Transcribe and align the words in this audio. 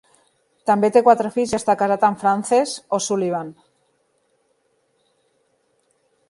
També 0.69 0.87
té 0.93 1.01
quatre 1.07 1.31
fills 1.35 1.53
i 1.53 1.57
està 1.57 1.75
casat 1.81 2.05
amb 2.07 2.23
Frances 2.23 2.73
O'Sullivan. 2.99 3.53